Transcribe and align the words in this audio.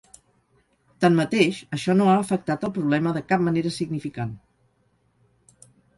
Tanmateix, 1.03 1.59
això 1.77 1.95
no 1.99 2.07
ha 2.13 2.17
afectat 2.23 2.65
el 2.69 2.73
problema 2.79 3.13
de 3.19 3.23
cap 3.33 3.47
manera 3.49 3.73
significant. 3.79 4.33